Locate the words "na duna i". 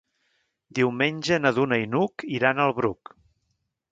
1.43-1.85